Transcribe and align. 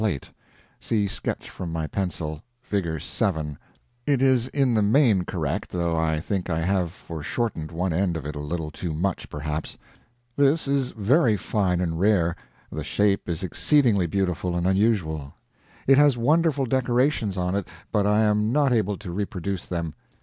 plate. 0.01 0.31
See 0.79 1.05
sketch 1.05 1.47
from 1.47 1.71
my 1.71 1.85
pencil; 1.85 2.41
it 2.71 2.91
is 4.19 4.47
in 4.47 4.73
the 4.73 4.81
main 4.81 5.25
correct, 5.25 5.69
though 5.69 5.95
I 5.95 6.19
think 6.19 6.49
I 6.49 6.59
have 6.61 6.91
foreshortened 6.91 7.71
one 7.71 7.93
end 7.93 8.17
of 8.17 8.25
it 8.25 8.35
a 8.35 8.39
little 8.39 8.71
too 8.71 8.93
much, 8.95 9.29
perhaps. 9.29 9.77
This 10.35 10.67
is 10.67 10.89
very 10.93 11.37
fine 11.37 11.79
and 11.79 11.99
rare; 11.99 12.35
the 12.71 12.83
shape 12.83 13.29
is 13.29 13.43
exceedingly 13.43 14.07
beautiful 14.07 14.55
and 14.55 14.65
unusual. 14.65 15.35
It 15.85 15.99
has 15.99 16.17
wonderful 16.17 16.65
decorations 16.65 17.37
on 17.37 17.53
it, 17.53 17.67
but 17.91 18.07
I 18.07 18.23
am 18.23 18.51
not 18.51 18.73
able 18.73 18.97
to 18.97 19.11
reproduce 19.11 19.67
them. 19.67 19.93